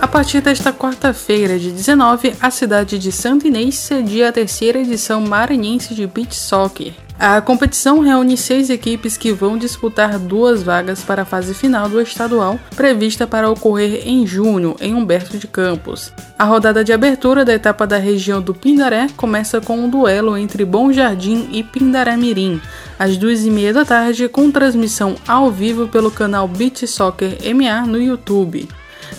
[0.00, 5.20] A partir desta quarta-feira, de 19, a cidade de Santo Inês cedia a terceira edição
[5.20, 6.92] maranhense de beach soccer.
[7.18, 12.00] A competição reúne seis equipes que vão disputar duas vagas para a fase final do
[12.00, 16.12] estadual, prevista para ocorrer em junho, em Humberto de Campos.
[16.38, 20.64] A rodada de abertura da etapa da região do Pindaré começa com um duelo entre
[20.64, 22.62] Bom Jardim e Pindaré Mirim,
[22.96, 27.84] às duas e meia da tarde, com transmissão ao vivo pelo canal Beach Soccer MA
[27.84, 28.68] no YouTube.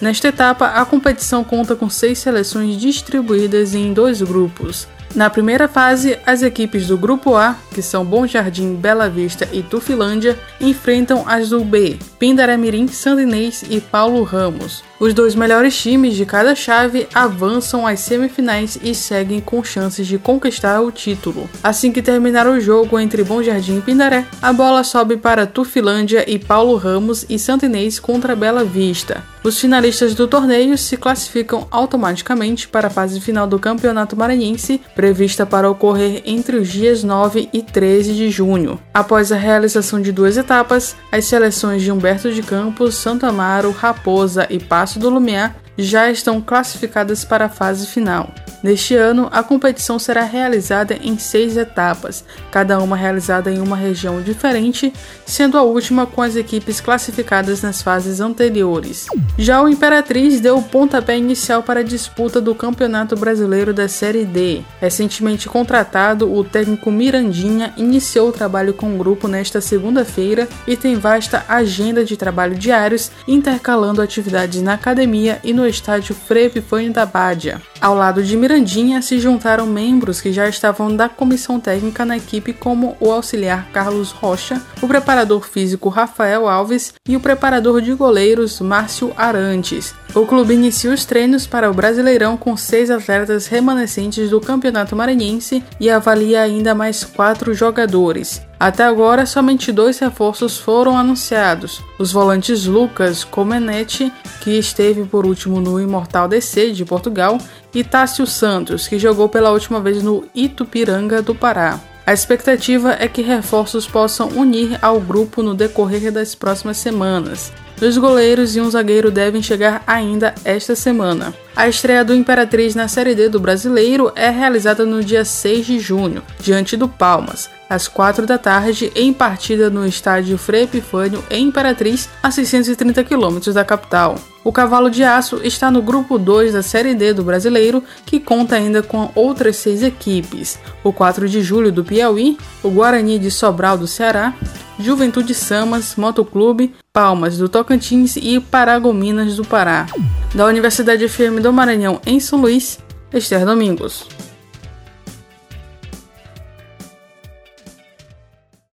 [0.00, 4.86] Nesta etapa, a competição conta com seis seleções distribuídas em dois grupos.
[5.14, 9.62] Na primeira fase, as equipes do Grupo A, que são Bom Jardim, Bela Vista e
[9.62, 14.84] Tufilândia, enfrentam as do B, Pindaramirim, Sandinês e Paulo Ramos.
[15.00, 20.18] Os dois melhores times de cada chave avançam às semifinais e seguem com chances de
[20.18, 21.48] conquistar o título.
[21.62, 26.28] Assim que terminar o jogo entre Bom Jardim e Pindaré, a bola sobe para Tufilândia
[26.28, 29.22] e Paulo Ramos e Santinês contra Bela Vista.
[29.44, 35.46] Os finalistas do torneio se classificam automaticamente para a fase final do Campeonato Maranhense, prevista
[35.46, 38.80] para ocorrer entre os dias 9 e 13 de junho.
[38.92, 44.46] Após a realização de duas etapas, as seleções de Humberto de Campos, Santo Amaro, Raposa
[44.50, 48.32] e Passo Palácio do Lumiar já estão classificadas para a fase final.
[48.62, 54.20] Neste ano, a competição será realizada em seis etapas, cada uma realizada em uma região
[54.20, 54.92] diferente,
[55.24, 59.06] sendo a última com as equipes classificadas nas fases anteriores.
[59.38, 64.24] Já o Imperatriz deu o pontapé inicial para a disputa do Campeonato Brasileiro da Série
[64.24, 64.62] D.
[64.80, 70.96] Recentemente contratado, o técnico Mirandinha iniciou o trabalho com o grupo nesta segunda-feira e tem
[70.96, 77.06] vasta agenda de trabalho diários, intercalando atividades na academia e no estádio Frei Epifânio da
[77.06, 77.62] Bádia.
[77.80, 82.52] Ao lado de Mirandinha se juntaram membros que já estavam da comissão técnica na equipe,
[82.52, 88.60] como o auxiliar Carlos Rocha, o preparador físico Rafael Alves e o preparador de goleiros
[88.60, 89.94] Márcio Arantes.
[90.12, 95.62] O clube inicia os treinos para o Brasileirão com seis atletas remanescentes do Campeonato Maranhense
[95.78, 98.47] e avalia ainda mais quatro jogadores.
[98.60, 105.60] Até agora, somente dois reforços foram anunciados: os volantes Lucas Comenete, que esteve por último
[105.60, 107.38] no Imortal DC de Portugal,
[107.72, 111.78] e Tássio Santos, que jogou pela última vez no Itupiranga do Pará.
[112.08, 117.52] A expectativa é que reforços possam unir ao grupo no decorrer das próximas semanas.
[117.76, 121.34] Dois goleiros e um zagueiro devem chegar ainda esta semana.
[121.54, 125.78] A estreia do Imperatriz na Série D do Brasileiro é realizada no dia 6 de
[125.78, 131.48] junho, diante do Palmas, às 4 da tarde, em partida no estádio Frei Epifânio, em
[131.48, 134.14] Imperatriz, a 630 quilômetros da capital.
[134.48, 138.56] O Cavalo de Aço está no grupo 2 da Série D do Brasileiro, que conta
[138.56, 143.76] ainda com outras seis equipes: o 4 de Julho do Piauí, o Guarani de Sobral
[143.76, 144.32] do Ceará,
[144.80, 149.86] Juventude Samas, Motoclube, Palmas do Tocantins e Paragominas do Pará.
[150.34, 152.78] Da Universidade FM do Maranhão em São Luís,
[153.12, 154.06] Esther Domingos.